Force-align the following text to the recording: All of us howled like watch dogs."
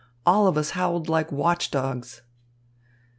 All 0.25 0.47
of 0.47 0.57
us 0.57 0.71
howled 0.71 1.09
like 1.09 1.31
watch 1.31 1.69
dogs." 1.69 2.23